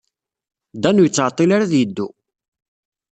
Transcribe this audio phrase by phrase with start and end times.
[0.81, 2.07] Dan ur yettɛeḍḍil ara ad yeddu.